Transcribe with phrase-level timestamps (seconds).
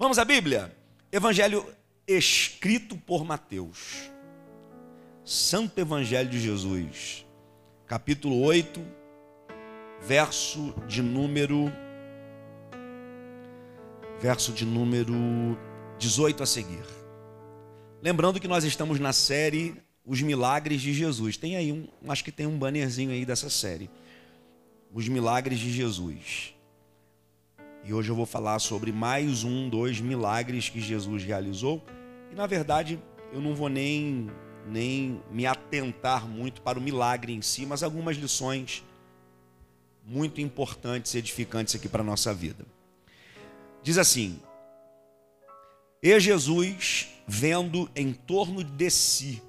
[0.00, 0.74] Vamos à Bíblia?
[1.12, 1.62] Evangelho
[2.08, 4.10] escrito por Mateus.
[5.22, 7.26] Santo Evangelho de Jesus,
[7.86, 8.80] capítulo 8,
[10.00, 11.70] verso de número
[14.18, 15.14] verso de número
[15.98, 16.86] 18 a seguir.
[18.00, 21.36] Lembrando que nós estamos na série Os Milagres de Jesus.
[21.36, 23.90] Tem aí um, acho que tem um bannerzinho aí dessa série.
[24.94, 26.54] Os Milagres de Jesus.
[27.82, 31.82] E hoje eu vou falar sobre mais um, dois milagres que Jesus realizou.
[32.30, 33.00] E na verdade,
[33.32, 34.30] eu não vou nem
[34.66, 38.84] nem me atentar muito para o milagre em si, mas algumas lições
[40.04, 42.64] muito importantes e edificantes aqui para a nossa vida.
[43.82, 44.38] Diz assim:
[46.02, 49.42] E Jesus, vendo em torno de si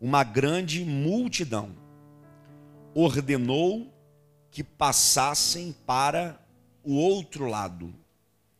[0.00, 1.70] uma grande multidão,
[2.94, 3.92] ordenou
[4.50, 6.40] que passassem para
[6.88, 7.94] o outro lado,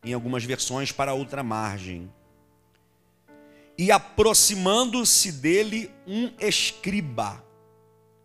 [0.05, 2.13] em algumas versões, para outra margem.
[3.79, 7.43] E aproximando-se dele um escriba,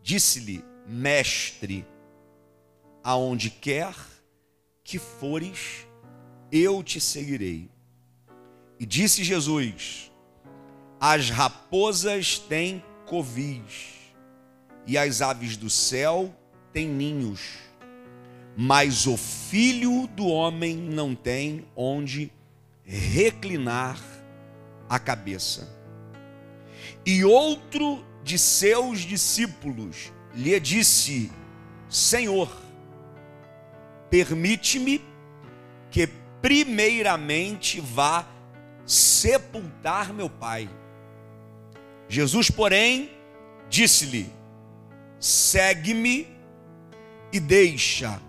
[0.01, 1.87] disse-lhe: Mestre,
[3.01, 3.95] aonde quer
[4.83, 5.87] que fores,
[6.51, 7.69] eu te seguirei.
[8.77, 10.11] E disse Jesus:
[10.99, 14.11] As raposas têm covis,
[14.85, 16.35] e as aves do céu
[16.73, 17.39] têm ninhos,
[18.55, 22.31] mas o filho do homem não tem onde
[22.85, 23.99] reclinar
[24.87, 25.67] a cabeça.
[27.05, 31.31] E outro de seus discípulos lhe disse:
[31.89, 32.55] Senhor,
[34.09, 35.01] permite-me
[35.89, 36.07] que
[36.41, 38.27] primeiramente vá
[38.85, 40.69] sepultar meu pai.
[42.07, 43.09] Jesus, porém,
[43.69, 44.29] disse-lhe:
[45.19, 46.27] Segue-me
[47.31, 48.21] e deixa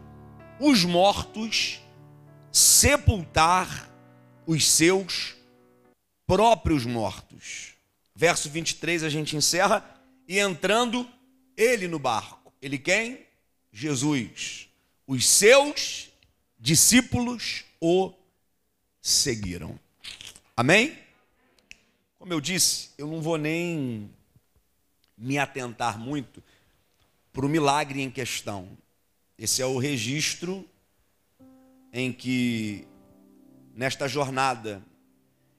[0.58, 1.80] os mortos
[2.52, 3.91] sepultar
[4.47, 5.34] os seus
[6.27, 7.74] próprios mortos.
[8.14, 9.84] Verso 23 a gente encerra
[10.28, 11.08] e entrando
[11.56, 12.52] ele no barco.
[12.62, 13.27] Ele quem?
[13.73, 14.68] Jesus.
[15.06, 16.08] Os seus
[16.58, 18.12] discípulos o
[19.02, 19.78] seguiram.
[20.57, 20.96] Amém?
[22.18, 24.11] Como eu disse, eu não vou nem
[25.18, 26.42] me atentar muito
[27.33, 28.68] para o milagre em questão.
[29.36, 30.64] Esse é o registro
[31.92, 32.86] em que,
[33.74, 34.80] nesta jornada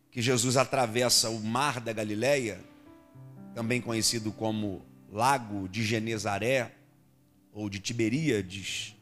[0.09, 2.63] que Jesus atravessa o mar da Galileia,
[3.53, 6.73] também conhecido como Lago de Genezaré
[7.51, 8.95] ou de Tiberíades,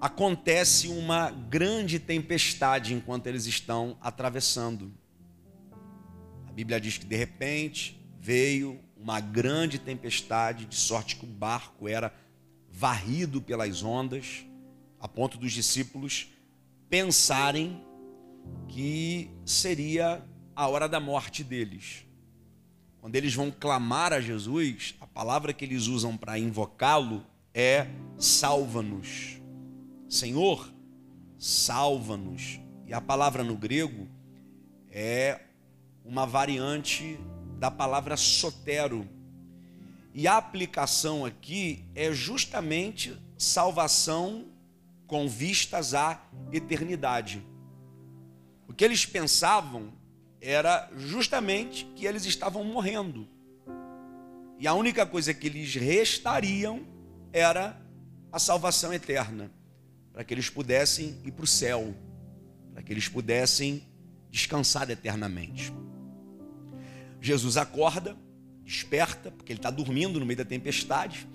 [0.00, 4.92] acontece uma grande tempestade enquanto eles estão atravessando.
[6.46, 11.88] A Bíblia diz que de repente veio uma grande tempestade, de sorte que o barco
[11.88, 12.12] era
[12.78, 14.46] varrido pelas ondas,
[15.00, 16.28] a ponto dos discípulos
[16.88, 17.84] pensarem
[18.68, 20.24] que seria
[20.54, 22.06] a hora da morte deles.
[23.00, 29.40] Quando eles vão clamar a Jesus, a palavra que eles usam para invocá-lo é salva-nos.
[30.08, 30.72] Senhor,
[31.36, 32.60] salva-nos.
[32.86, 34.06] E a palavra no grego
[34.88, 35.40] é
[36.04, 37.18] uma variante
[37.58, 39.04] da palavra sotero.
[40.18, 44.46] E a aplicação aqui é justamente salvação
[45.06, 46.20] com vistas à
[46.50, 47.40] eternidade.
[48.66, 49.92] O que eles pensavam
[50.40, 53.28] era justamente que eles estavam morrendo.
[54.58, 56.84] E a única coisa que lhes restariam
[57.32, 57.80] era
[58.32, 59.52] a salvação eterna,
[60.12, 61.94] para que eles pudessem ir para o céu,
[62.74, 63.84] para que eles pudessem
[64.32, 65.72] descansar eternamente.
[67.20, 68.16] Jesus acorda,
[68.68, 71.26] desperta, porque ele está dormindo no meio da tempestade,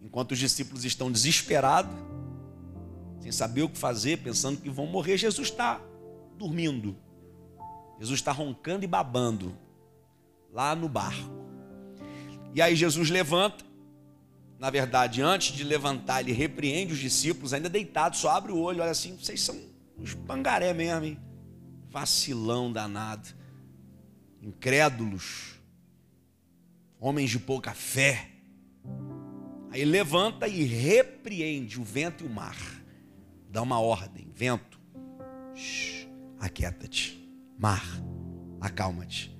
[0.00, 1.92] enquanto os discípulos estão desesperados,
[3.20, 5.18] sem saber o que fazer, pensando que vão morrer.
[5.18, 5.80] Jesus está
[6.38, 6.96] dormindo.
[7.98, 9.58] Jesus está roncando e babando
[10.52, 11.28] lá no barco.
[12.54, 13.64] E aí Jesus levanta.
[14.60, 18.80] Na verdade, antes de levantar, ele repreende os discípulos, ainda deitados, só abre o olho,
[18.80, 19.60] olha assim, vocês são
[19.98, 21.18] os pangaré mesmo, hein?
[21.90, 23.28] Vacilão danado.
[24.40, 25.55] Incrédulos.
[27.06, 28.30] Homens de pouca fé.
[29.70, 32.58] Aí levanta e repreende o vento e o mar.
[33.48, 34.80] Dá uma ordem, vento.
[36.40, 37.16] Aquieta-te.
[37.56, 37.86] Mar,
[38.60, 39.32] acalma-te.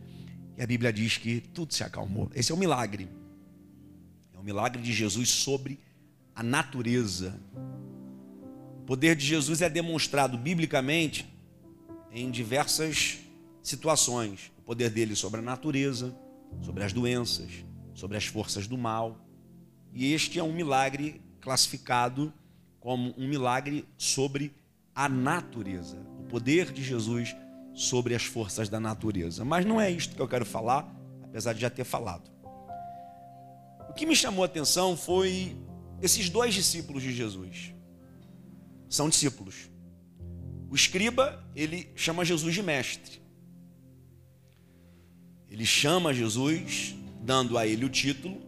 [0.56, 2.30] E a Bíblia diz que tudo se acalmou.
[2.36, 3.08] Esse é o um milagre.
[4.32, 5.80] É o um milagre de Jesus sobre
[6.36, 7.36] a natureza.
[8.78, 11.26] O poder de Jesus é demonstrado biblicamente
[12.12, 13.18] em diversas
[13.60, 14.52] situações.
[14.56, 16.16] O poder dele sobre a natureza,
[16.60, 17.64] sobre as doenças,
[17.94, 19.18] sobre as forças do mal.
[19.92, 22.32] E este é um milagre classificado
[22.80, 24.54] como um milagre sobre
[24.94, 25.98] a natureza.
[26.18, 27.34] O poder de Jesus
[27.74, 29.44] sobre as forças da natureza.
[29.44, 30.88] Mas não é isto que eu quero falar,
[31.22, 32.30] apesar de já ter falado.
[33.88, 35.56] O que me chamou a atenção foi
[36.00, 37.74] esses dois discípulos de Jesus.
[38.88, 39.70] São discípulos.
[40.70, 43.20] O escriba, ele chama Jesus de mestre.
[45.50, 48.46] Ele chama Jesus, dando a ele o título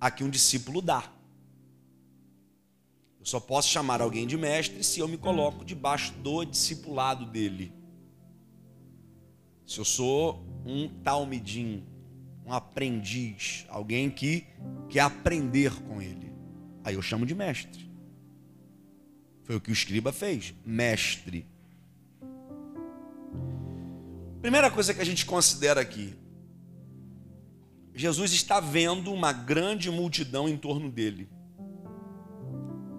[0.00, 1.12] a que um discípulo dá.
[3.18, 7.72] Eu só posso chamar alguém de mestre se eu me coloco debaixo do discipulado dele.
[9.66, 11.84] Se eu sou um talmidim,
[12.46, 14.46] um aprendiz, alguém que
[14.88, 16.32] quer aprender com ele,
[16.84, 17.90] aí eu chamo de mestre.
[19.42, 21.46] Foi o que o escriba fez, mestre.
[24.40, 26.14] Primeira coisa que a gente considera aqui,
[27.92, 31.28] Jesus está vendo uma grande multidão em torno dele.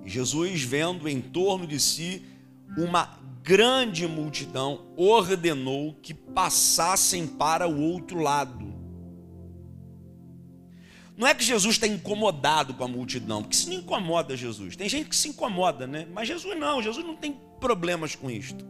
[0.05, 2.25] Jesus, vendo em torno de si
[2.77, 8.73] uma grande multidão, ordenou que passassem para o outro lado.
[11.15, 14.75] Não é que Jesus está incomodado com a multidão, porque isso não incomoda Jesus.
[14.75, 16.07] Tem gente que se incomoda, né?
[16.13, 18.65] Mas Jesus não, Jesus não tem problemas com isto.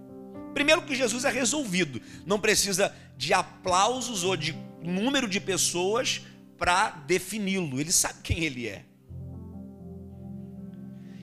[0.53, 6.21] Primeiro que Jesus é resolvido, não precisa de aplausos ou de número de pessoas
[6.57, 7.79] para defini-lo.
[7.79, 8.85] Ele sabe quem ele é.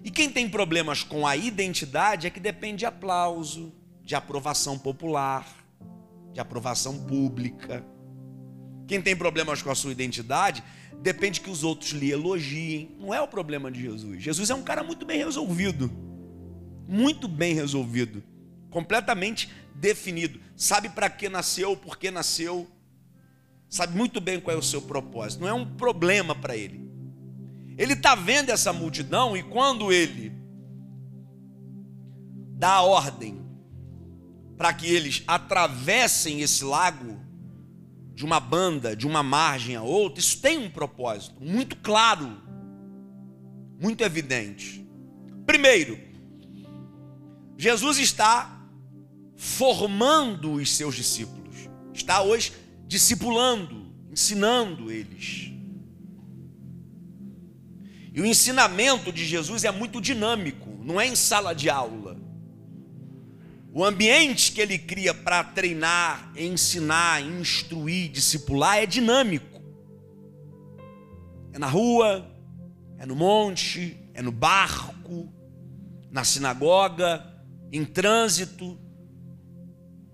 [0.05, 3.73] E quem tem problemas com a identidade é que depende de aplauso,
[4.05, 5.45] de aprovação popular,
[6.33, 7.85] de aprovação pública.
[8.87, 10.63] Quem tem problemas com a sua identidade
[11.03, 12.95] depende que os outros lhe elogiem.
[13.01, 14.23] Não é o problema de Jesus.
[14.23, 15.91] Jesus é um cara muito bem resolvido.
[16.87, 18.23] Muito bem resolvido.
[18.71, 20.41] Completamente definido.
[20.57, 22.71] Sabe para que nasceu, por que nasceu.
[23.69, 25.41] Sabe muito bem qual é o seu propósito.
[25.41, 26.87] Não é um problema para ele.
[27.77, 30.33] Ele está vendo essa multidão e quando ele
[32.57, 33.45] dá a ordem
[34.57, 37.21] para que eles atravessem esse lago
[38.15, 42.41] de uma banda, de uma margem a outra, isso tem um propósito muito claro,
[43.79, 44.89] muito evidente.
[45.45, 46.01] Primeiro,
[47.59, 48.56] Jesus está
[49.57, 51.57] formando os seus discípulos,
[51.95, 52.53] está hoje
[52.87, 55.51] discipulando, ensinando eles.
[58.13, 62.21] E o ensinamento de Jesus é muito dinâmico, não é em sala de aula.
[63.73, 69.63] O ambiente que ele cria para treinar, ensinar, instruir, discipular é dinâmico.
[71.53, 72.31] É na rua,
[72.99, 75.33] é no monte, é no barco,
[76.11, 77.25] na sinagoga,
[77.73, 78.86] em trânsito.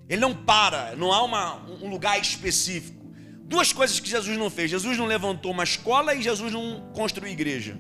[0.08, 3.02] Ele não para, não há uma, um lugar específico.
[3.44, 7.32] Duas coisas que Jesus não fez: Jesus não levantou uma escola e Jesus não construiu
[7.32, 7.78] igreja.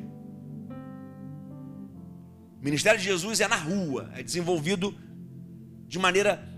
[2.60, 4.96] O ministério de Jesus é na rua, é desenvolvido
[5.86, 6.48] de maneira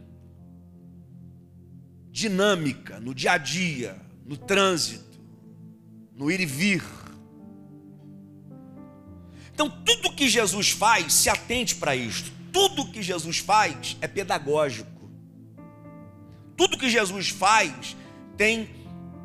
[2.11, 5.19] dinâmica, no dia a dia, no trânsito,
[6.15, 6.85] no ir e vir.
[9.53, 12.31] Então, tudo que Jesus faz, se atente para isto.
[12.53, 14.94] Tudo que Jesus faz é pedagógico.
[16.57, 17.97] Tudo que Jesus faz
[18.37, 18.69] tem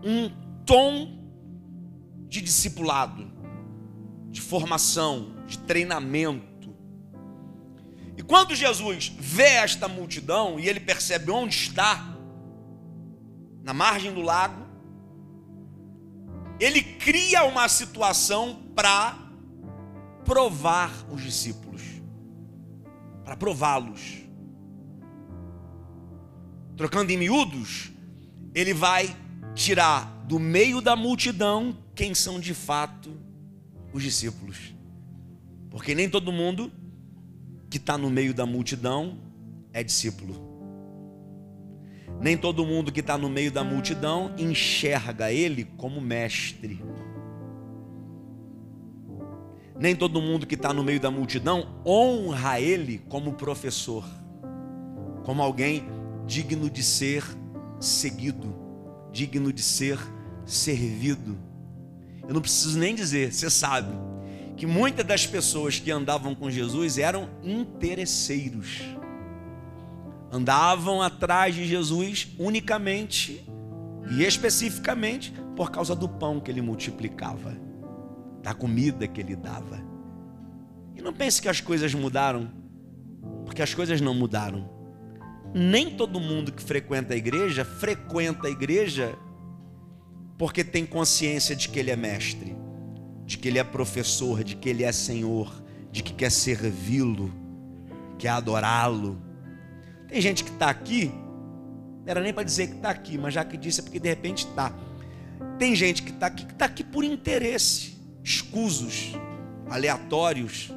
[0.04, 0.30] um
[0.66, 1.20] tom
[2.28, 3.32] de discipulado,
[4.30, 6.76] de formação, de treinamento.
[8.18, 12.16] E quando Jesus vê esta multidão e ele percebe onde está,
[13.64, 14.68] na margem do lago,
[16.60, 19.18] ele cria uma situação para
[20.26, 21.82] provar os discípulos,
[23.24, 24.29] para prová-los.
[26.80, 27.92] Trocando em miúdos,
[28.56, 29.14] ele vai
[29.54, 33.12] tirar do meio da multidão quem são de fato
[33.92, 34.74] os discípulos.
[35.70, 36.72] Porque nem todo mundo
[37.70, 39.18] que está no meio da multidão
[39.74, 40.42] é discípulo.
[42.22, 46.82] Nem todo mundo que está no meio da multidão enxerga ele como mestre.
[49.78, 54.06] Nem todo mundo que está no meio da multidão honra ele como professor,
[55.26, 55.99] como alguém
[56.30, 57.24] digno de ser
[57.80, 58.56] seguido,
[59.12, 59.98] digno de ser
[60.46, 61.36] servido.
[62.28, 63.92] Eu não preciso nem dizer, você sabe
[64.56, 68.82] que muitas das pessoas que andavam com Jesus eram interesseiros.
[70.32, 73.44] Andavam atrás de Jesus unicamente
[74.12, 77.58] e especificamente por causa do pão que ele multiplicava,
[78.44, 79.82] da comida que ele dava.
[80.96, 82.52] E não pense que as coisas mudaram,
[83.46, 84.79] porque as coisas não mudaram.
[85.54, 89.18] Nem todo mundo que frequenta a igreja frequenta a igreja
[90.38, 92.56] porque tem consciência de que ele é mestre
[93.30, 95.54] de que Ele é professor, de que Ele é Senhor,
[95.92, 97.32] de que quer servi-lo,
[98.18, 99.22] quer adorá-lo.
[100.08, 103.46] Tem gente que está aqui, não era nem para dizer que está aqui, mas já
[103.46, 104.74] que disse é porque de repente está.
[105.60, 109.12] Tem gente que está aqui que está aqui por interesse, escusos,
[109.70, 110.74] aleatórios,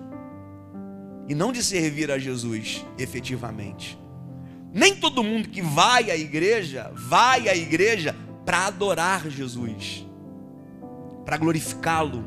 [1.31, 3.99] e não de servir a Jesus efetivamente.
[4.73, 10.07] Nem todo mundo que vai à igreja, vai à igreja para adorar Jesus,
[11.25, 12.25] para glorificá-lo,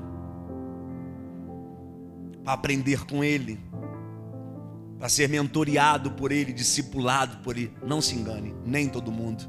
[2.43, 3.59] para aprender com Ele,
[4.99, 7.73] para ser mentoreado por Ele, discipulado por Ele.
[7.83, 9.43] Não se engane, nem todo mundo.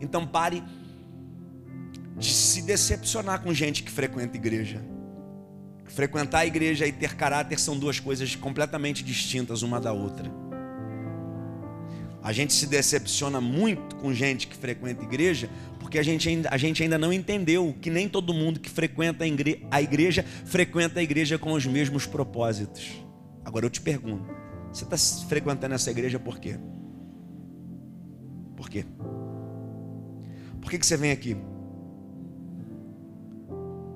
[0.00, 0.62] Então pare
[2.16, 4.84] de se decepcionar com gente que frequenta igreja.
[5.86, 10.43] Frequentar a igreja e ter caráter são duas coisas completamente distintas uma da outra.
[12.24, 16.56] A gente se decepciona muito com gente que frequenta igreja, porque a gente, ainda, a
[16.56, 19.24] gente ainda não entendeu que nem todo mundo que frequenta
[19.70, 22.92] a igreja frequenta a igreja com os mesmos propósitos.
[23.44, 24.26] Agora eu te pergunto:
[24.72, 24.96] você está
[25.28, 26.58] frequentando essa igreja por quê?
[28.56, 28.86] Por quê?
[30.62, 31.36] Por que, que você vem aqui?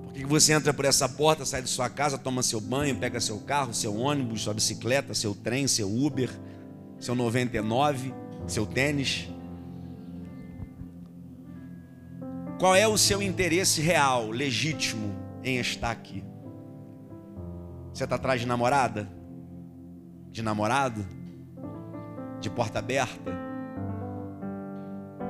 [0.05, 2.95] Por que, que você entra por essa porta, sai de sua casa, toma seu banho,
[2.95, 6.29] pega seu carro, seu ônibus, sua bicicleta, seu trem, seu Uber?
[6.99, 8.15] Seu 99,
[8.47, 9.29] seu tênis?
[12.59, 15.15] Qual é o seu interesse real, legítimo
[15.45, 16.25] em estar aqui?
[17.93, 19.09] Você está atrás de namorada?
[20.31, 21.07] De namorado?
[22.41, 23.33] De porta aberta?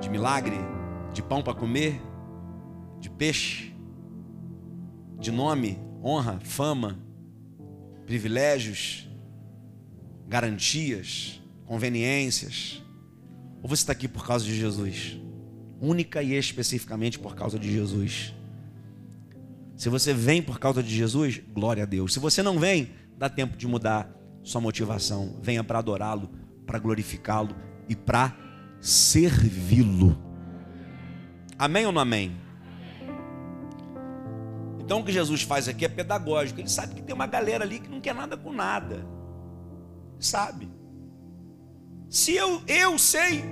[0.00, 0.56] De milagre?
[1.12, 2.00] De pão para comer?
[2.98, 3.75] De peixe?
[5.18, 6.98] De nome, honra, fama,
[8.06, 9.08] privilégios,
[10.26, 11.42] garantias?
[11.68, 12.82] Conveniências,
[13.62, 15.20] ou você está aqui por causa de Jesus,
[15.78, 18.34] única e especificamente por causa de Jesus.
[19.76, 22.14] Se você vem por causa de Jesus, glória a Deus.
[22.14, 24.10] Se você não vem, dá tempo de mudar
[24.42, 25.38] sua motivação.
[25.42, 26.30] Venha para adorá-lo,
[26.66, 27.54] para glorificá-lo
[27.87, 28.34] e para
[28.80, 30.18] servi-lo.
[31.58, 32.34] Amém ou não amém?
[34.80, 36.60] Então o que Jesus faz aqui é pedagógico.
[36.60, 39.06] Ele sabe que tem uma galera ali que não quer nada com nada.
[40.14, 40.77] Ele sabe.
[42.09, 43.45] Se eu, eu sei,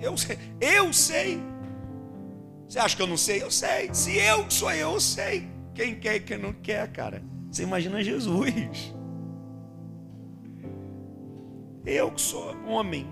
[0.00, 1.40] eu sei, eu sei.
[2.68, 3.42] Você acha que eu não sei?
[3.42, 3.92] Eu sei.
[3.92, 5.48] Se eu sou eu, eu sei.
[5.74, 7.22] Quem quer e quem não quer, cara.
[7.50, 8.94] Você imagina Jesus.
[11.84, 13.06] Eu que sou homem,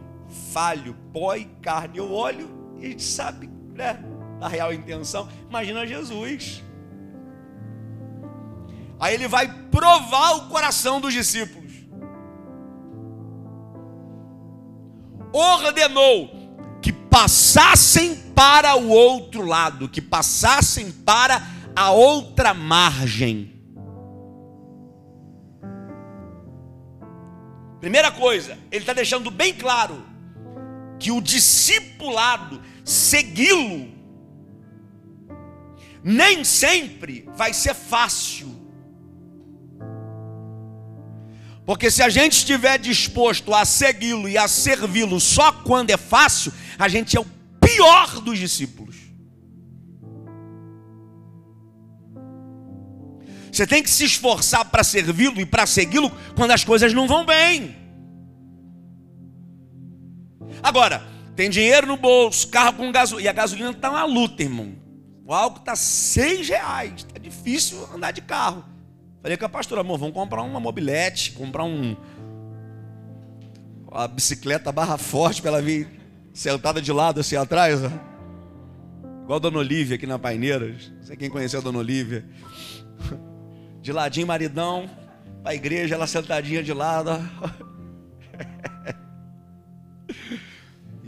[0.52, 1.98] falho, pó e carne.
[1.98, 3.98] Eu olho e sabe, né?
[4.40, 5.28] A real intenção.
[5.48, 6.62] Imagina Jesus.
[8.98, 11.65] Aí ele vai provar o coração dos discípulos.
[15.32, 16.30] Ordenou
[16.82, 21.42] que passassem para o outro lado, que passassem para
[21.74, 23.54] a outra margem.
[27.80, 30.04] Primeira coisa, ele está deixando bem claro
[30.98, 33.94] que o discipulado, segui-lo,
[36.02, 38.55] nem sempre vai ser fácil.
[41.66, 46.52] Porque se a gente estiver disposto a segui-lo e a servi-lo só quando é fácil,
[46.78, 47.26] a gente é o
[47.60, 48.94] pior dos discípulos.
[53.50, 57.26] Você tem que se esforçar para servi-lo e para segui-lo quando as coisas não vão
[57.26, 57.74] bem.
[60.62, 61.02] Agora,
[61.34, 64.74] tem dinheiro no bolso, carro com gasolina, e a gasolina está uma luta, irmão.
[65.24, 68.64] O álcool está seis reais, está difícil andar de carro.
[69.26, 71.96] Falei com a pastora, amor, vamos comprar uma mobilete, comprar um.
[73.90, 75.88] Uma bicicleta barra forte para ela vir
[76.32, 77.80] sentada de lado assim atrás.
[77.82, 77.90] Ó.
[79.24, 80.92] Igual a Dona Olívia aqui na Paineiras.
[80.96, 82.24] Não sei quem conheceu a Dona Olívia.
[83.82, 84.88] De ladinho, maridão,
[85.42, 87.10] para a igreja, ela sentadinha de lado.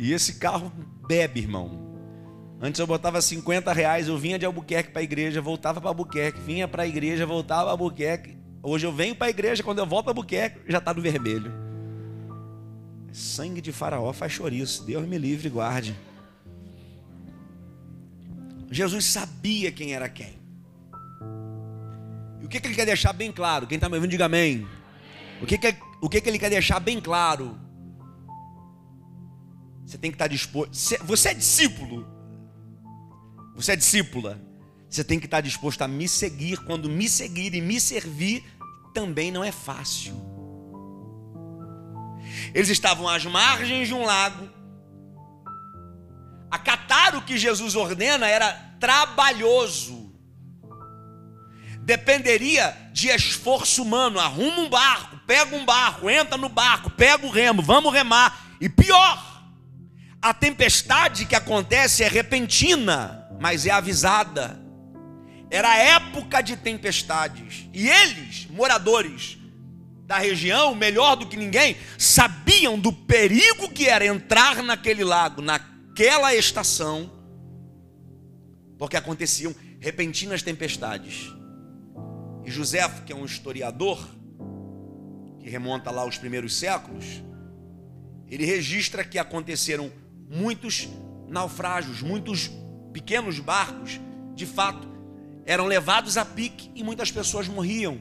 [0.00, 0.72] E esse carro
[1.08, 1.87] bebe, irmão.
[2.60, 6.40] Antes eu botava 50 reais, eu vinha de Albuquerque para a igreja, voltava para Albuquerque,
[6.40, 8.36] vinha para a igreja, voltava para Albuquerque.
[8.60, 11.52] Hoje eu venho para a igreja, quando eu volto para Albuquerque, já está no vermelho.
[13.12, 15.96] Sangue de faraó faz chouriço, Deus me livre e guarde.
[18.70, 20.36] Jesus sabia quem era quem.
[22.40, 23.68] E o que, que ele quer deixar bem claro?
[23.68, 24.66] Quem está me ouvindo, diga amém.
[25.40, 27.56] O que, que, o que, que ele quer deixar bem claro?
[29.86, 30.72] Você tem que estar disposto.
[31.04, 32.17] Você é discípulo.
[33.58, 34.40] Você é discípula.
[34.88, 36.58] Você tem que estar disposto a me seguir.
[36.58, 38.44] Quando me seguir e me servir,
[38.94, 40.14] também não é fácil.
[42.54, 44.48] Eles estavam às margens de um lago.
[46.48, 50.14] Acatar o que Jesus ordena era trabalhoso.
[51.80, 54.20] Dependeria de esforço humano.
[54.20, 58.54] Arruma um barco, pega um barco, entra no barco, pega o remo, vamos remar.
[58.60, 59.42] E pior,
[60.22, 64.60] a tempestade que acontece é repentina, mas é avisada.
[65.50, 67.68] Era época de tempestades.
[67.72, 69.38] E eles, moradores
[70.06, 76.34] da região, melhor do que ninguém, sabiam do perigo que era entrar naquele lago, naquela
[76.34, 77.12] estação,
[78.78, 81.30] porque aconteciam repentinas tempestades.
[82.44, 83.98] E José, que é um historiador,
[85.40, 87.22] que remonta lá aos primeiros séculos,
[88.26, 89.92] ele registra que aconteceram
[90.28, 90.88] muitos
[91.26, 92.50] naufrágios, muitos
[92.98, 94.00] pequenos barcos,
[94.34, 94.88] de fato,
[95.46, 98.00] eram levados a pique e muitas pessoas morriam.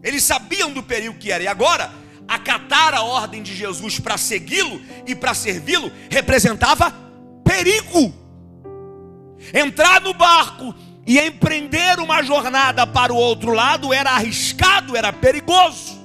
[0.00, 1.92] Eles sabiam do perigo que era, e agora,
[2.28, 6.94] acatar a ordem de Jesus para segui-lo e para servi-lo representava
[7.42, 8.14] perigo.
[9.52, 10.72] Entrar no barco
[11.04, 16.00] e empreender uma jornada para o outro lado era arriscado, era perigoso.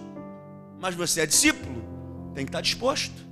[0.80, 1.84] Mas você é discípulo,
[2.34, 3.31] tem que estar disposto.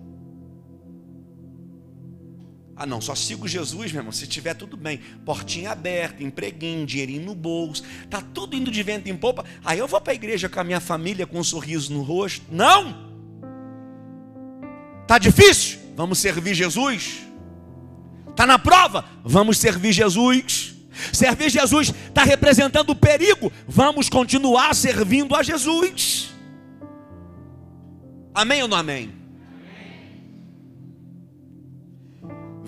[2.82, 5.02] Ah, não, só sigo Jesus, meu irmão, se tiver tudo bem.
[5.26, 9.44] Portinha aberta, empreguinho, dinheirinho no bolso, tá tudo indo de vento em popa.
[9.66, 12.46] Aí eu vou para a igreja com a minha família com um sorriso no rosto.
[12.50, 13.10] Não!
[15.06, 15.78] Tá difícil?
[15.94, 17.20] Vamos servir Jesus.
[18.34, 19.04] Tá na prova?
[19.26, 20.74] Vamos servir Jesus.
[21.12, 23.52] Servir Jesus está representando o perigo.
[23.68, 26.30] Vamos continuar servindo a Jesus.
[28.34, 29.19] Amém ou não amém?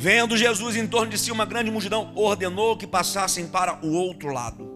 [0.01, 4.33] Vendo Jesus em torno de si uma grande multidão, ordenou que passassem para o outro
[4.33, 4.67] lado.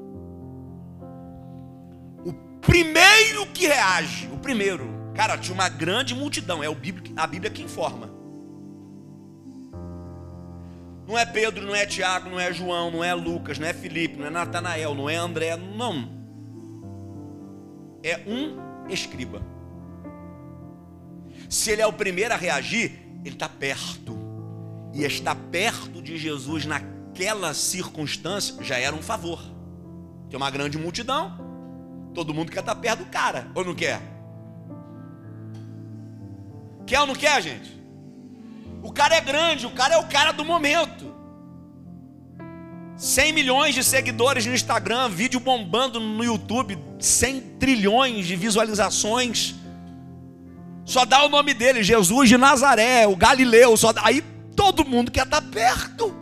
[2.23, 7.63] O primeiro que reage, o primeiro, cara, tinha uma grande multidão, é a Bíblia que
[7.63, 8.07] informa.
[11.07, 14.19] Não é Pedro, não é Tiago, não é João, não é Lucas, não é Felipe,
[14.19, 16.07] não é Natanael, não é André, não.
[18.03, 19.41] É um escriba.
[21.49, 22.91] Se ele é o primeiro a reagir,
[23.23, 24.04] ele está perto
[24.95, 29.41] e estar perto de Jesus naquela circunstância já era um favor.
[30.29, 31.37] Tem uma grande multidão,
[32.13, 34.01] todo mundo quer estar perto do cara, ou não quer?
[36.87, 37.75] Quer ou não quer, gente?
[38.81, 41.13] O cara é grande, o cara é o cara do momento.
[42.95, 49.55] 100 milhões de seguidores no Instagram, vídeo bombando no YouTube, 100 trilhões de visualizações.
[50.85, 54.23] Só dá o nome dele, Jesus de Nazaré, o Galileu, só dá, aí
[54.55, 56.15] todo mundo quer estar perto.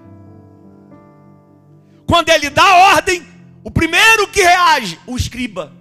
[2.06, 3.26] Quando ele dá ordem,
[3.64, 5.72] o primeiro que reage, o escriba.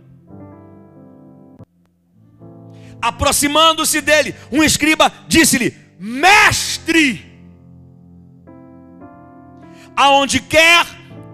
[3.00, 7.24] Aproximando-se dele, um escriba disse-lhe: Mestre,
[9.96, 10.86] aonde quer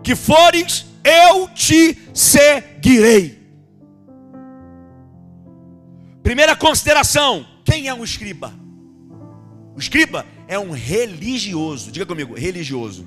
[0.02, 3.38] que fores, eu te seguirei.
[6.22, 8.52] Primeira consideração: quem é um escriba?
[9.74, 11.92] O escriba é um religioso.
[11.92, 13.06] Diga comigo, religioso.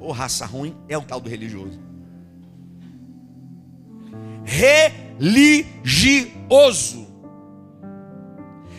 [0.00, 1.80] Ou oh, raça ruim é o tal do religioso.
[4.44, 5.94] Religioso.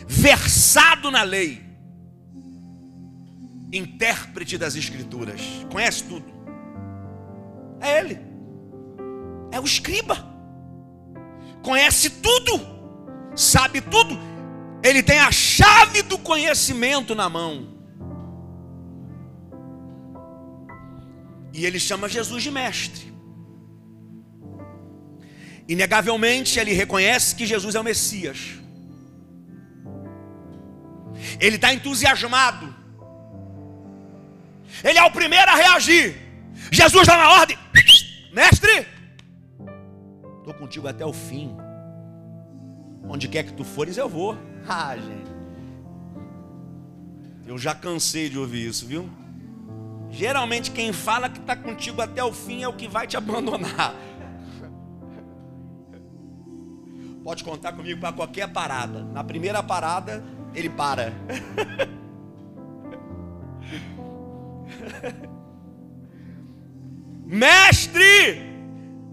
[0.06, 1.64] Versado na lei.
[3.72, 5.40] Intérprete das escrituras.
[5.72, 6.26] Conhece tudo.
[7.80, 8.20] É ele.
[9.50, 10.24] É o escriba.
[11.62, 12.60] Conhece tudo.
[13.34, 14.35] Sabe tudo
[14.82, 17.76] ele tem a chave do conhecimento na mão.
[21.52, 23.12] E ele chama Jesus de mestre.
[25.68, 28.38] Inegavelmente, ele reconhece que Jesus é o Messias.
[31.40, 32.74] Ele está entusiasmado.
[34.84, 36.14] Ele é o primeiro a reagir.
[36.70, 37.58] Jesus está na ordem.
[38.32, 38.86] Mestre,
[40.38, 41.56] estou contigo até o fim.
[43.08, 44.36] Onde quer que tu fores, eu vou.
[44.68, 45.30] Ah, gente.
[47.46, 49.08] Eu já cansei de ouvir isso, viu?
[50.10, 53.94] Geralmente quem fala que está contigo até o fim é o que vai te abandonar.
[57.22, 59.04] Pode contar comigo para qualquer parada.
[59.04, 60.24] Na primeira parada,
[60.54, 61.12] ele para.
[67.24, 68.40] Mestre,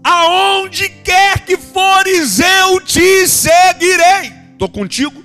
[0.02, 4.32] aonde quer que fores, eu te seguirei.
[4.52, 5.24] Estou contigo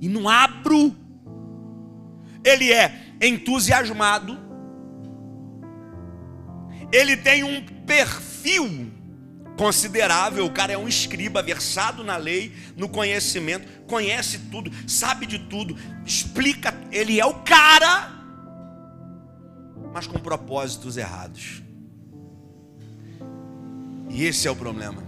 [0.00, 0.94] e não abro.
[2.44, 4.38] Ele é entusiasmado,
[6.92, 8.92] ele tem um perfil
[9.56, 10.46] considerável.
[10.46, 15.76] O cara é um escriba, versado na lei, no conhecimento, conhece tudo, sabe de tudo,
[16.06, 16.72] explica.
[16.90, 18.12] Ele é o cara,
[19.92, 21.62] mas com propósitos errados.
[24.08, 25.07] E esse é o problema.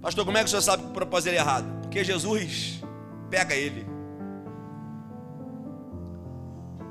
[0.00, 1.66] Pastor, como é que o senhor sabe que o propósito é errado?
[1.82, 2.82] Porque Jesus
[3.28, 3.86] pega ele.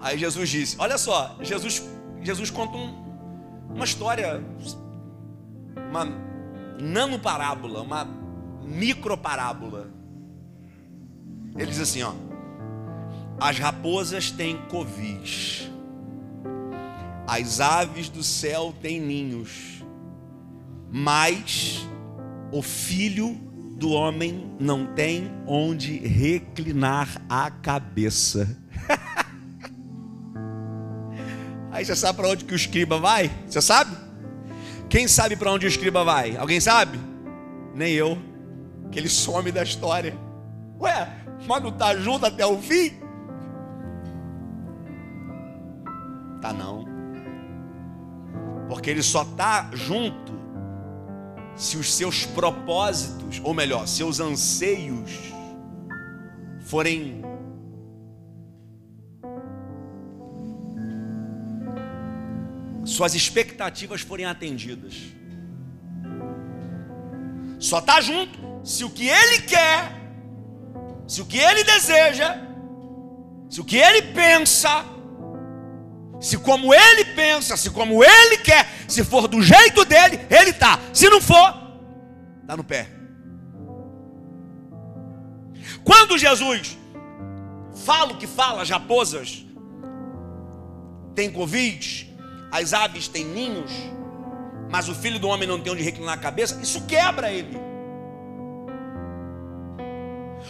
[0.01, 1.83] Aí Jesus disse: Olha só, Jesus,
[2.21, 4.43] Jesus conta um, uma história,
[5.89, 6.05] uma
[6.79, 8.07] nanoparábola, uma
[8.63, 9.91] microparábola.
[11.55, 12.13] Ele diz assim: ó,
[13.39, 15.69] as raposas têm covis,
[17.27, 19.83] as aves do céu têm ninhos,
[20.91, 21.87] mas
[22.51, 23.35] o filho
[23.77, 28.57] do homem não tem onde reclinar a cabeça.
[31.71, 33.31] Aí você sabe para onde que o escriba vai?
[33.47, 33.95] Você sabe?
[34.89, 36.35] Quem sabe para onde o escriba vai?
[36.35, 36.99] Alguém sabe?
[37.75, 38.17] Nem eu.
[38.91, 40.17] Que ele some da história.
[40.79, 41.07] Ué,
[41.47, 42.91] mas não está junto até o fim?
[46.41, 46.85] Tá não.
[48.67, 50.28] Porque ele só está junto
[51.59, 55.11] se os seus propósitos, ou melhor, seus anseios
[56.61, 57.21] forem
[62.85, 64.93] suas expectativas forem atendidas.
[67.59, 69.91] Só está junto se o que ele quer,
[71.05, 72.37] se o que ele deseja,
[73.49, 74.85] se o que ele pensa,
[76.21, 80.79] se como ele pensa, se como ele quer, se for do jeito dele, ele está.
[80.93, 81.53] Se não for,
[82.41, 82.87] está no pé.
[85.83, 86.77] Quando Jesus
[87.85, 89.45] fala o que fala, as raposas
[91.15, 92.15] têm Covid,
[92.51, 93.71] as aves têm ninhos,
[94.69, 97.57] mas o filho do homem não tem onde reclinar a cabeça, isso quebra ele.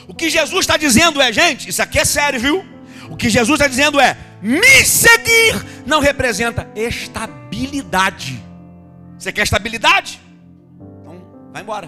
[0.07, 2.65] O que Jesus está dizendo é, gente, isso aqui é sério, viu?
[3.09, 6.67] O que Jesus está dizendo é: me seguir não representa
[7.59, 8.43] estabilidade.
[9.17, 10.21] Você quer estabilidade?
[11.01, 11.87] Então, vai embora.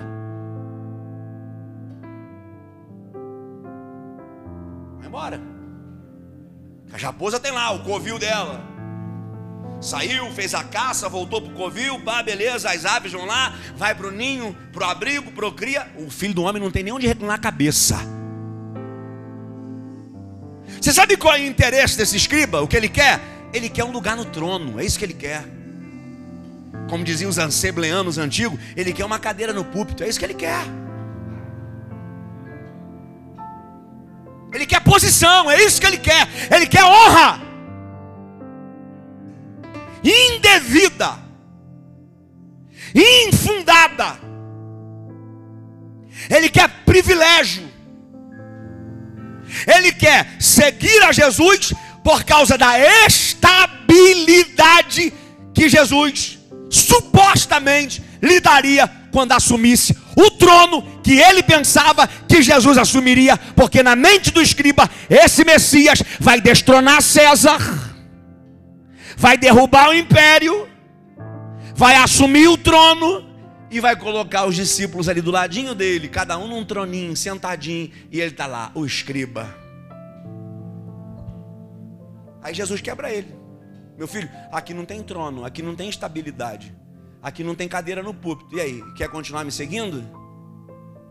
[4.98, 5.42] Vai embora.
[6.94, 8.70] A raposa tem lá o covil dela.
[9.80, 13.96] Saiu, fez a caça, voltou para o covil, pá, beleza, as aves vão lá, vai
[13.96, 15.88] para o ninho, para o abrigo, procria.
[15.98, 17.98] O filho do homem não tem nem onde reclinar a cabeça.
[20.80, 22.62] Você sabe qual é o interesse desse escriba?
[22.62, 23.20] O que ele quer?
[23.54, 25.61] Ele quer um lugar no trono, é isso que ele quer.
[26.92, 30.34] Como diziam os ansebleanos antigos, ele quer uma cadeira no púlpito, é isso que ele
[30.34, 30.60] quer.
[34.52, 36.28] Ele quer posição, é isso que ele quer.
[36.54, 37.40] Ele quer honra
[40.04, 41.18] indevida,
[42.94, 44.20] infundada.
[46.30, 47.72] Ele quer privilégio.
[49.66, 51.74] Ele quer seguir a Jesus
[52.04, 52.78] por causa da
[53.08, 55.14] estabilidade
[55.54, 56.41] que Jesus
[56.72, 63.96] supostamente lhe daria quando assumisse o trono que ele pensava que Jesus assumiria, porque na
[63.96, 67.92] mente do escriba, esse Messias vai destronar César
[69.22, 70.68] vai derrubar o império,
[71.76, 73.30] vai assumir o trono
[73.70, 78.20] e vai colocar os discípulos ali do ladinho dele, cada um num troninho, sentadinho, e
[78.20, 79.56] ele está lá, o escriba.
[82.42, 83.41] Aí Jesus quebra ele.
[84.02, 86.76] Meu filho, aqui não tem trono, aqui não tem estabilidade,
[87.22, 88.56] aqui não tem cadeira no púlpito.
[88.56, 90.04] E aí, quer continuar me seguindo?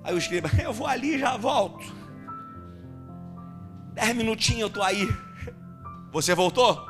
[0.03, 1.85] Aí o escriba, eu vou ali e já volto.
[3.94, 5.09] Dez minutinhos eu estou aí.
[6.11, 6.85] Você voltou?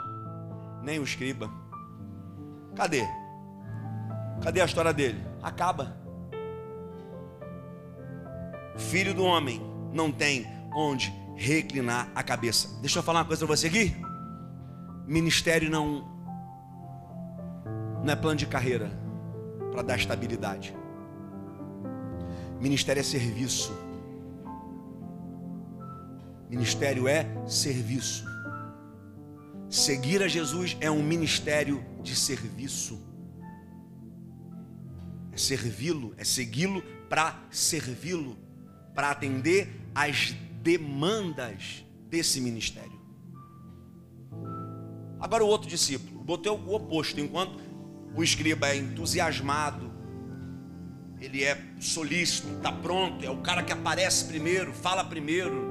[0.83, 1.51] nem o escriba.
[2.75, 3.07] Cadê?
[4.43, 5.23] Cadê a história dele?
[5.43, 5.95] Acaba.
[8.79, 9.61] Filho do homem
[9.93, 12.81] não tem onde reclinar a cabeça.
[12.81, 13.95] Deixa eu falar uma coisa para você aqui.
[15.11, 16.09] Ministério não
[18.05, 18.89] não é plano de carreira
[19.73, 20.73] para dar estabilidade.
[22.61, 23.77] Ministério é serviço.
[26.49, 28.25] Ministério é serviço.
[29.69, 33.03] Seguir a Jesus é um ministério de serviço.
[35.33, 38.39] É servi-lo, é segui-lo para servi-lo,
[38.95, 43.00] para atender às demandas desse ministério.
[45.21, 47.61] Agora o outro discípulo, botei o oposto, enquanto
[48.15, 49.91] o escriba é entusiasmado,
[51.21, 55.71] ele é solícito, está pronto, é o cara que aparece primeiro, fala primeiro,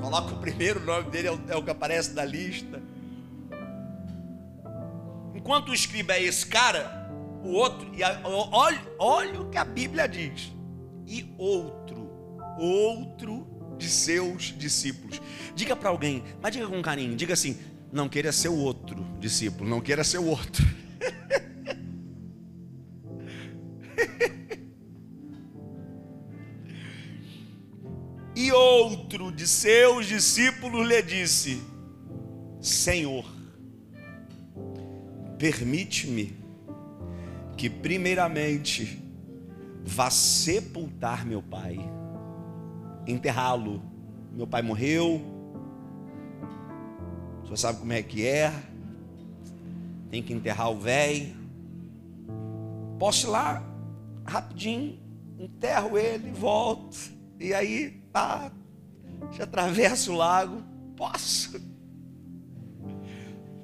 [0.00, 2.82] Coloca o primeiro nome dele, é o, é o que aparece na lista.
[5.34, 7.10] Enquanto o escriba é esse cara,
[7.44, 10.52] o outro, e a, olha, olha o que a Bíblia diz.
[11.06, 12.10] E outro,
[12.58, 13.46] outro
[13.80, 15.20] de seus discípulos.
[15.54, 17.58] Diga para alguém, mas diga com carinho, diga assim:
[17.90, 20.64] não queira ser o outro discípulo, não queira ser o outro.
[28.36, 31.60] e outro de seus discípulos lhe disse:
[32.60, 33.24] Senhor,
[35.38, 36.38] permite-me
[37.56, 39.02] que primeiramente
[39.84, 41.99] vá sepultar meu pai
[43.06, 43.82] enterrá-lo.
[44.32, 45.20] Meu pai morreu,
[47.42, 48.52] você sabe como é que é,
[50.08, 51.34] tem que enterrar o velho.
[52.98, 53.62] Posso ir lá,
[54.24, 54.98] rapidinho,
[55.38, 56.96] enterro ele, volto,
[57.40, 58.52] e aí, pá,
[59.32, 60.62] já atravesso o lago,
[60.96, 61.60] posso.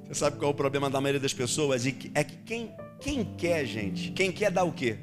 [0.05, 1.85] Você sabe qual é o problema da maioria das pessoas?
[1.87, 1.93] É
[2.25, 4.97] que quem, quem quer, gente, quem quer dá o quê?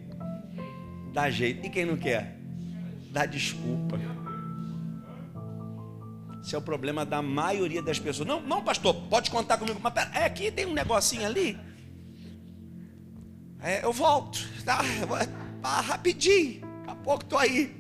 [1.14, 1.66] Dá jeito.
[1.66, 2.38] E quem não quer?
[3.12, 4.00] Dá desculpa.
[6.44, 8.28] Esse é o problema da maioria das pessoas.
[8.28, 9.80] Não, não, pastor, pode contar comigo.
[9.82, 11.58] Mas pera, é aqui tem um negocinho ali.
[13.62, 14.40] É, eu volto.
[14.66, 14.80] Tá,
[15.62, 16.60] tá rapidinho.
[16.60, 17.74] Daqui a pouco estou aí.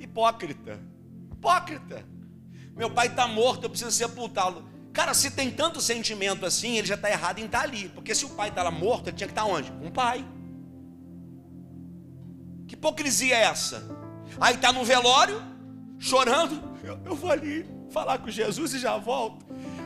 [0.00, 0.80] Hipócrita.
[1.30, 2.04] Hipócrita.
[2.74, 4.66] Meu pai está morto, eu preciso sepultá-lo.
[4.92, 7.90] Cara, se tem tanto sentimento assim, ele já está errado em estar tá ali.
[7.90, 9.70] Porque se o pai está lá morto, ele tinha que estar tá onde?
[9.70, 10.26] Com o pai.
[12.66, 14.05] Que hipocrisia é essa?
[14.40, 15.42] Aí está no velório,
[15.98, 16.62] chorando.
[16.82, 19.44] Eu, eu, vou ali falar com Jesus e já volto.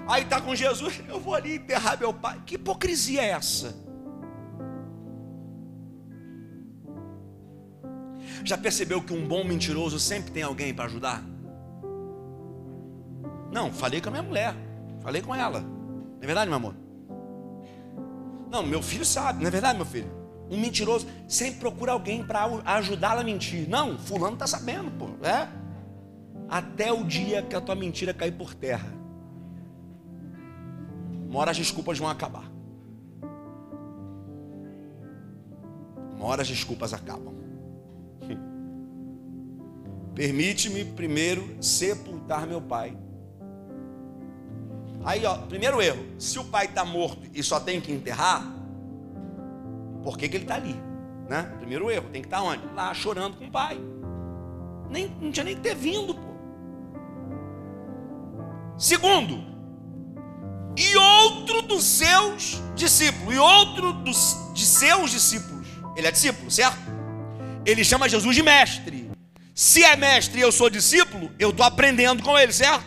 [0.08, 2.40] Aí está com Jesus, eu vou ali enterrar meu pai.
[2.44, 3.74] Que hipocrisia é essa?
[8.44, 11.22] Já percebeu que um bom mentiroso sempre tem alguém para ajudar?
[13.52, 14.54] Não, falei com a minha mulher.
[15.00, 15.60] Falei com ela.
[15.60, 16.74] Não é verdade, meu amor?
[18.50, 20.19] Não, meu filho sabe, não é verdade, meu filho?
[20.50, 23.68] Um mentiroso sempre procura alguém para ajudá-la a mentir.
[23.68, 25.06] Não, fulano está sabendo, pô.
[25.24, 25.48] É?
[26.48, 28.92] Até o dia que a tua mentira cair por terra.
[31.28, 32.50] Uma hora as desculpas vão acabar.
[36.16, 37.32] Uma hora as desculpas acabam.
[40.12, 42.98] Permite-me primeiro sepultar meu pai.
[45.04, 48.59] Aí, ó, primeiro erro: se o pai está morto e só tem que enterrar,
[50.02, 50.76] por que, que ele está ali?
[51.28, 51.42] Né?
[51.58, 52.62] Primeiro erro: tem que estar tá onde?
[52.74, 53.78] Lá chorando com o pai.
[54.90, 56.30] Nem, não tinha nem que ter vindo, pô.
[58.76, 59.44] Segundo,
[60.76, 66.78] e outro dos seus discípulos, e outro dos, de seus discípulos, ele é discípulo, certo?
[67.66, 69.10] Ele chama Jesus de mestre.
[69.54, 72.84] Se é mestre e eu sou discípulo, eu estou aprendendo com ele, certo?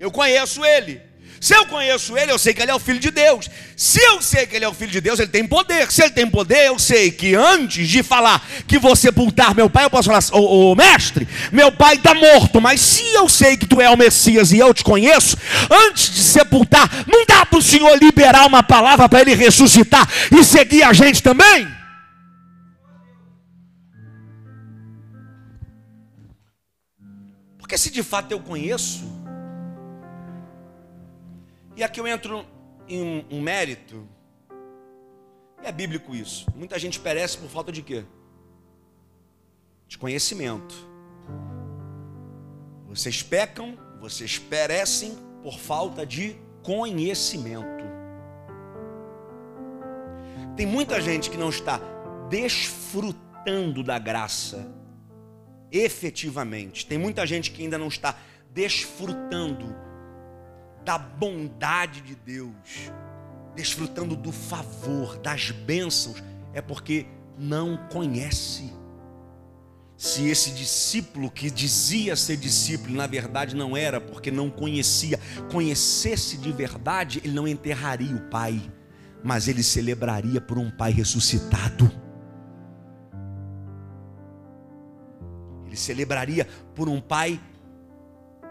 [0.00, 1.02] Eu conheço ele.
[1.44, 3.50] Se eu conheço ele, eu sei que ele é o filho de Deus.
[3.76, 5.92] Se eu sei que ele é o filho de Deus, ele tem poder.
[5.92, 9.84] Se ele tem poder, eu sei que antes de falar que vou sepultar meu pai,
[9.84, 13.66] eu posso falar, ô, ô mestre, meu pai está morto, mas se eu sei que
[13.66, 15.36] tu é o Messias e eu te conheço,
[15.70, 20.42] antes de sepultar, não dá para o Senhor liberar uma palavra para ele ressuscitar e
[20.42, 21.68] seguir a gente também?
[27.58, 29.13] Porque se de fato eu conheço,
[31.76, 32.44] e aqui eu entro
[32.88, 34.06] em um mérito.
[35.62, 36.46] E é bíblico isso.
[36.54, 38.04] Muita gente perece por falta de quê?
[39.88, 40.74] De conhecimento.
[42.86, 47.84] Vocês pecam, vocês perecem por falta de conhecimento.
[50.56, 51.80] Tem muita gente que não está
[52.28, 54.72] desfrutando da graça
[55.72, 56.86] efetivamente.
[56.86, 58.16] Tem muita gente que ainda não está
[58.52, 59.83] desfrutando
[60.84, 62.92] da bondade de Deus,
[63.54, 67.06] desfrutando do favor, das bênçãos, é porque
[67.38, 68.72] não conhece.
[69.96, 75.18] Se esse discípulo que dizia ser discípulo, na verdade não era, porque não conhecia,
[75.50, 78.60] conhecesse de verdade, ele não enterraria o pai,
[79.22, 81.90] mas ele celebraria por um pai ressuscitado.
[85.64, 87.40] Ele celebraria por um pai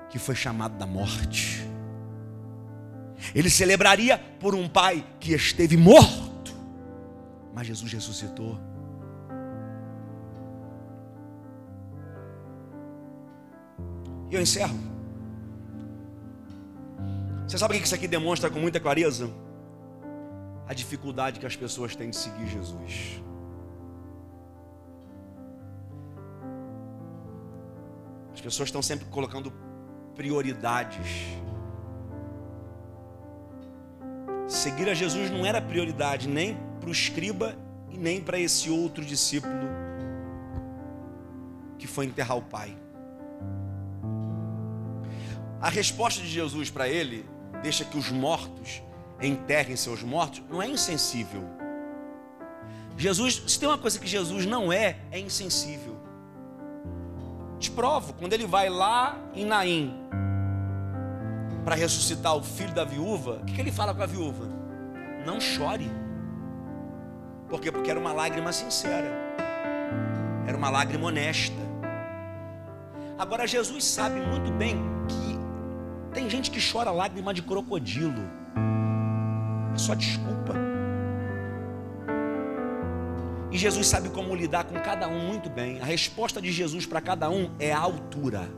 [0.10, 1.72] que foi chamado da morte.
[3.33, 6.53] Ele celebraria por um pai que esteve morto,
[7.53, 8.59] mas Jesus ressuscitou.
[14.29, 14.77] E eu encerro.
[17.47, 19.29] Você sabe o que isso aqui demonstra com muita clareza?
[20.67, 23.21] A dificuldade que as pessoas têm de seguir Jesus.
[28.33, 29.53] As pessoas estão sempre colocando
[30.15, 31.38] prioridades
[34.47, 37.56] Seguir a Jesus não era prioridade nem para o escriba
[37.89, 39.53] e nem para esse outro discípulo
[41.77, 42.75] que foi enterrar o pai.
[45.62, 47.25] A resposta de Jesus para ele,
[47.62, 48.82] deixa que os mortos
[49.21, 51.41] enterrem seus mortos, não é insensível.
[52.97, 55.97] Jesus, se tem uma coisa que Jesus não é, é insensível.
[57.71, 58.13] provo.
[58.13, 59.93] Quando ele vai lá em Naim
[61.63, 64.45] para ressuscitar o filho da viúva, o que, que ele fala com a viúva?
[65.26, 65.89] Não chore.
[67.47, 67.71] Por quê?
[67.71, 69.10] Porque era uma lágrima sincera.
[70.45, 71.63] Era uma lágrima honesta.
[73.17, 78.21] Agora Jesus sabe muito bem que tem gente que chora lágrima de crocodilo.
[79.73, 80.54] É só desculpa.
[83.52, 85.80] E Jesus sabe como lidar com cada um muito bem.
[85.80, 88.49] A resposta de Jesus para cada um é a altura.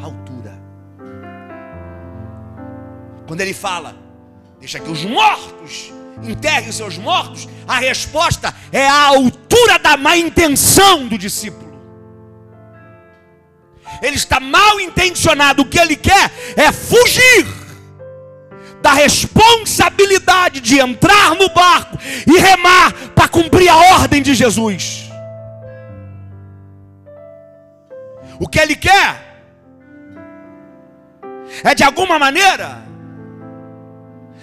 [0.00, 0.71] A altura.
[3.32, 3.96] Quando ele fala,
[4.60, 5.90] deixa que os mortos
[6.22, 11.72] enterrem os seus mortos, a resposta é a altura da má intenção do discípulo.
[14.02, 17.46] Ele está mal intencionado, o que ele quer é fugir
[18.82, 25.10] da responsabilidade de entrar no barco e remar para cumprir a ordem de Jesus.
[28.38, 29.42] O que ele quer
[31.64, 32.91] é de alguma maneira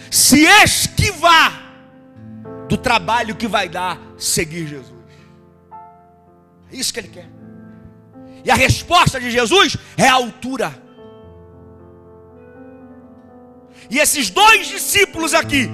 [0.10, 1.70] se esquivar
[2.68, 5.00] do trabalho que vai dar seguir Jesus.
[6.72, 7.30] É isso que ele quer.
[8.44, 10.82] E a resposta de Jesus é a altura.
[13.90, 15.68] E esses dois discípulos aqui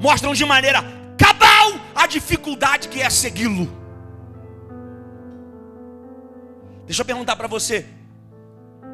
[0.00, 0.82] mostram de maneira
[1.16, 3.70] cabal a dificuldade que é segui-lo.
[6.86, 7.86] Deixa eu perguntar para você: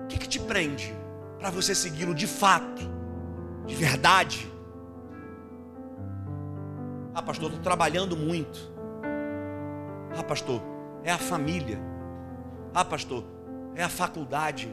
[0.04, 0.94] o que, que te prende
[1.38, 2.99] para você segui-lo de fato,
[3.70, 4.50] de verdade?
[7.14, 8.70] Ah, pastor, estou trabalhando muito.
[10.16, 10.60] Ah, pastor,
[11.04, 11.78] é a família.
[12.74, 13.24] Ah, pastor,
[13.74, 14.68] é a faculdade.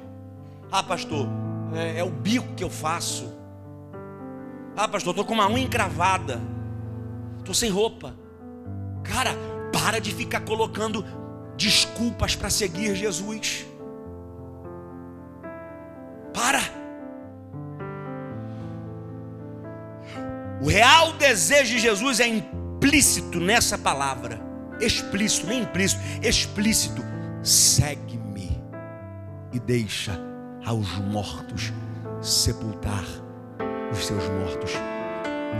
[0.72, 1.28] Ah, pastor,
[1.74, 3.32] é, é o bico que eu faço.
[4.76, 6.42] Ah, pastor, estou com uma unha encravada.
[7.40, 8.16] Estou sem roupa.
[9.04, 9.32] Cara,
[9.72, 11.06] para de ficar colocando
[11.56, 13.66] desculpas para seguir Jesus.
[20.62, 24.40] O real desejo de Jesus é implícito nessa palavra.
[24.80, 27.04] Explícito, nem implícito, explícito.
[27.44, 28.62] Segue-me
[29.54, 30.20] e deixa
[30.66, 31.72] aos mortos
[32.22, 33.04] sepultar
[33.92, 34.72] os seus mortos.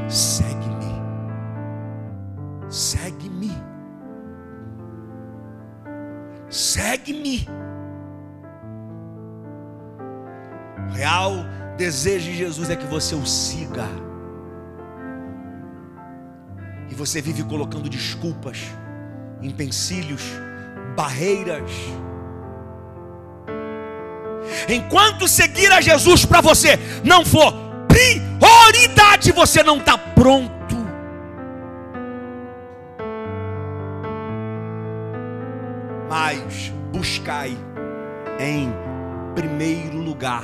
[0.10, 0.88] Segue-me.
[2.70, 3.52] Segue-me.
[6.50, 7.48] Segue-me.
[10.90, 11.34] O real
[11.78, 14.07] desejo de Jesus é que você o siga.
[16.98, 18.58] Você vive colocando desculpas,
[19.42, 20.24] empecilhos,
[20.96, 21.72] barreiras
[24.70, 27.54] Enquanto seguir a Jesus para você não for
[27.88, 30.76] prioridade, você não está pronto.
[36.10, 37.58] Mas buscai
[38.40, 38.74] em
[39.36, 40.44] primeiro lugar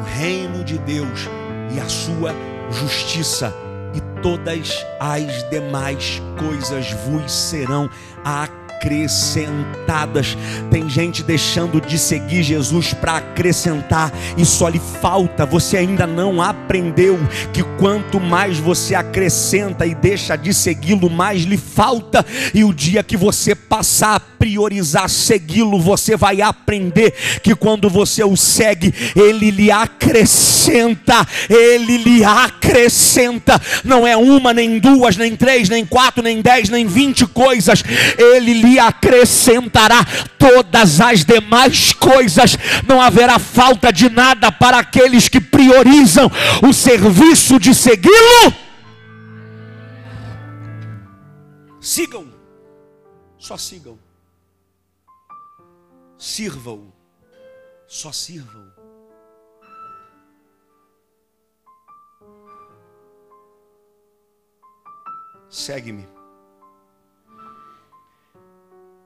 [0.00, 1.28] o reino de Deus
[1.74, 2.32] e a sua
[2.70, 3.52] justiça,
[3.94, 7.90] e todas as demais coisas vos serão
[8.24, 10.36] acrescentadas.
[10.70, 15.27] Tem gente deixando de seguir Jesus para acrescentar e só lhe falta.
[15.44, 17.18] Você ainda não aprendeu
[17.52, 22.24] que quanto mais você acrescenta e deixa de segui-lo, mais lhe falta.
[22.54, 28.22] E o dia que você passar a priorizar segui-lo, você vai aprender que quando você
[28.22, 33.60] o segue, ele lhe acrescenta, ele lhe acrescenta.
[33.84, 37.82] Não é uma, nem duas, nem três, nem quatro, nem dez, nem vinte coisas.
[38.16, 40.04] Ele lhe acrescentará
[40.38, 42.56] todas as demais coisas.
[42.86, 46.30] Não haverá falta de nada para aqueles que priorizam
[46.66, 48.54] o serviço de segui-lo.
[51.80, 52.32] Sigam,
[53.38, 53.98] só sigam.
[56.16, 56.92] Sirvam,
[57.86, 58.72] só sirvam.
[65.48, 66.18] Segue-me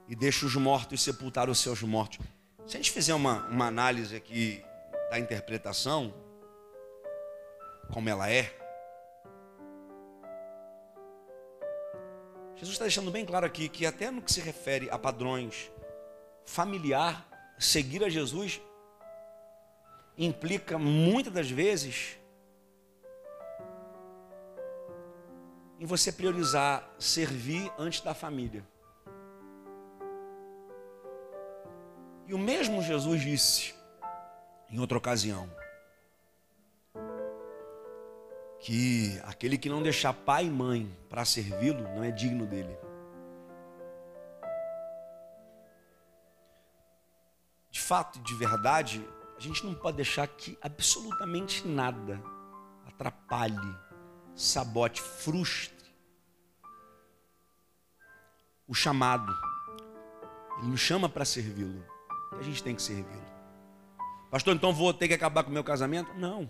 [0.07, 2.19] e deixa os mortos sepultar os seus mortos.
[2.67, 4.63] Se a gente fizer uma, uma análise aqui
[5.13, 6.11] da interpretação,
[7.91, 8.51] como ela é,
[12.55, 15.71] Jesus está deixando bem claro aqui que até no que se refere a padrões
[16.45, 17.27] familiar,
[17.59, 18.59] seguir a Jesus
[20.17, 22.17] implica muitas das vezes
[25.79, 28.65] em você priorizar servir antes da família.
[32.25, 33.82] E o mesmo Jesus disse,
[34.73, 35.49] em outra ocasião,
[38.59, 42.75] que aquele que não deixar pai e mãe para servi-lo não é digno dele.
[47.83, 49.05] fato e de verdade,
[49.37, 52.21] a gente não pode deixar que absolutamente nada
[52.87, 53.77] atrapalhe,
[54.35, 55.83] sabote, frustre
[58.67, 59.31] o chamado.
[60.59, 61.85] Ele nos chama para servi-lo.
[62.33, 63.32] E a gente tem que servi-lo.
[64.33, 66.11] Pastor, então vou ter que acabar com o meu casamento?
[66.15, 66.49] Não.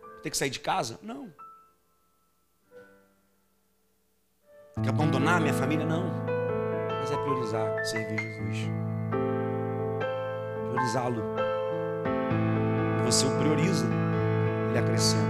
[0.00, 0.98] Vou ter que sair de casa?
[1.00, 1.32] Não.
[4.74, 5.86] Tem que abandonar minha família?
[5.86, 6.10] Não.
[6.98, 8.68] Mas é priorizar servir Jesus.
[10.70, 11.22] Priorizá-lo.
[13.04, 13.86] Você o prioriza,
[14.70, 15.22] ele acrescenta.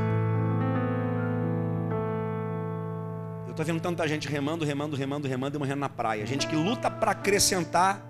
[3.44, 6.24] Eu estou vendo tanta gente remando, remando, remando, remando e morrendo na praia.
[6.24, 8.03] Gente que luta para acrescentar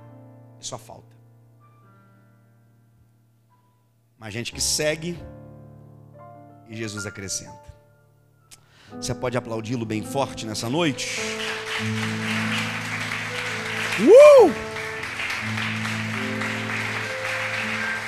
[0.60, 1.11] e só falta.
[4.22, 5.18] Mas gente que segue
[6.68, 7.74] e Jesus acrescenta.
[8.92, 11.20] Você pode aplaudi-lo bem forte nessa noite?
[13.98, 14.52] Uh!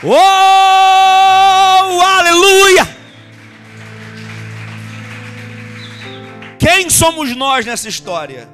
[0.05, 2.85] Oh, aleluia!
[6.61, 8.49] Quem somos nós nessa história?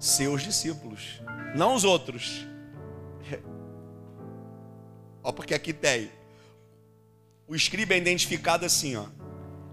[0.00, 1.22] Seus discípulos,
[1.54, 2.44] não os outros.
[5.22, 6.18] Ó, porque aqui tem.
[7.50, 9.06] O escriba é identificado assim, ó.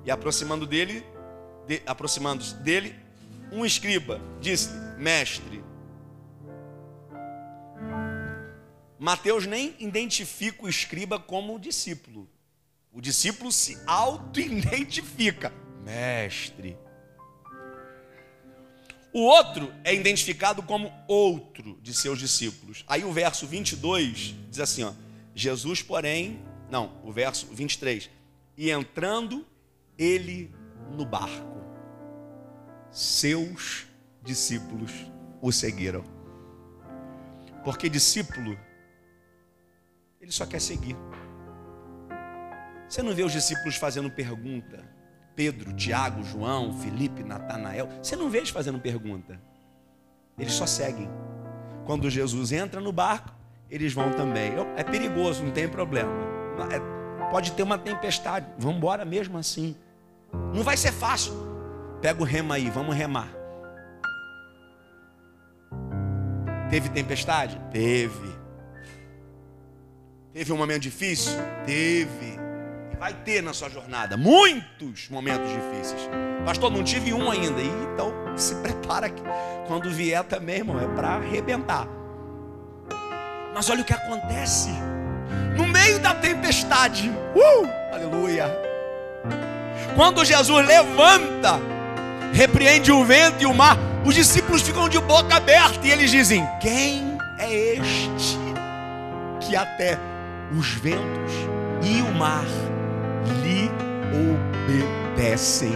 [0.03, 1.05] E aproximando dele,
[1.67, 2.95] de, aproximando-se dele,
[3.51, 5.63] um escriba disse: Mestre.
[8.97, 12.27] Mateus nem identifica o escriba como discípulo.
[12.91, 15.53] O discípulo se auto-identifica:
[15.83, 16.75] Mestre.
[19.13, 22.83] O outro é identificado como outro de seus discípulos.
[22.87, 24.93] Aí o verso 22 diz assim: ó,
[25.35, 28.09] Jesus, porém, não, o verso 23.
[28.57, 29.45] E entrando
[29.97, 30.53] ele
[30.91, 31.57] no barco,
[32.91, 33.87] seus
[34.23, 34.91] discípulos
[35.41, 36.03] o seguiram.
[37.63, 38.57] Porque discípulo,
[40.21, 40.95] ele só quer seguir.
[42.87, 44.83] Você não vê os discípulos fazendo pergunta?
[45.35, 47.89] Pedro, Tiago, João, Felipe, Natanael.
[48.01, 49.39] Você não vê eles fazendo pergunta.
[50.37, 51.09] Eles só seguem.
[51.85, 53.33] Quando Jesus entra no barco,
[53.69, 54.53] eles vão também.
[54.75, 56.36] É perigoso, não tem problema.
[56.71, 58.47] É, pode ter uma tempestade.
[58.57, 59.75] Vamos embora mesmo assim.
[60.53, 61.33] Não vai ser fácil.
[62.01, 63.29] Pega o remo aí, vamos remar.
[66.69, 67.59] Teve tempestade?
[67.71, 68.35] Teve.
[70.33, 71.33] Teve um momento difícil?
[71.65, 72.37] Teve.
[72.91, 76.09] E vai ter na sua jornada muitos momentos difíceis.
[76.45, 77.61] Pastor, não tive um ainda.
[77.61, 79.21] Então se prepara que
[79.67, 81.87] quando vier também, irmão, é para arrebentar.
[83.53, 84.69] Mas olha o que acontece.
[85.77, 87.11] Meio da tempestade.
[87.35, 88.49] Uh, aleluia.
[89.95, 91.59] Quando Jesus levanta,
[92.33, 96.47] repreende o vento e o mar, os discípulos ficam de boca aberta e eles dizem:
[96.59, 98.37] Quem é este
[99.39, 99.97] que até
[100.57, 101.33] os ventos
[101.83, 102.45] e o mar
[103.43, 103.69] lhe
[105.15, 105.73] obedecem?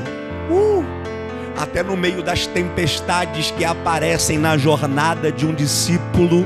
[0.50, 0.84] Uh!
[1.58, 6.46] Até no meio das tempestades que aparecem na jornada de um discípulo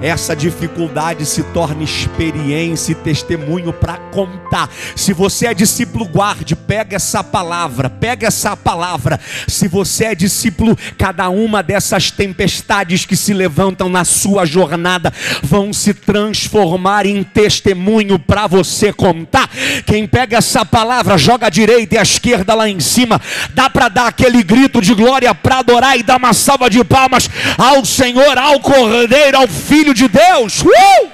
[0.00, 4.68] essa dificuldade se torna experiência e testemunho para contar.
[4.94, 9.18] Se você é discípulo, guarde, pega essa palavra, pega essa palavra.
[9.48, 15.12] Se você é discípulo, cada uma dessas tempestades que se levantam na sua jornada
[15.42, 19.48] vão se transformar em testemunho para você contar.
[19.86, 23.20] Quem pega essa palavra, joga a direita e a esquerda lá em cima,
[23.54, 27.28] dá para dar aquele grito de glória para adorar e dar uma salva de palmas
[27.56, 30.62] ao Senhor, ao Cordeiro, ao Filho de Deus.
[30.62, 31.08] Uh!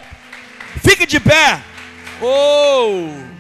[0.85, 1.59] Fique de pé.
[2.21, 3.32] Oh!